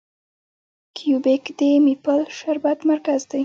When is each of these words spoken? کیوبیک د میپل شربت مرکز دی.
کیوبیک 0.95 1.43
د 1.57 1.61
میپل 1.85 2.19
شربت 2.37 2.79
مرکز 2.91 3.21
دی. 3.31 3.39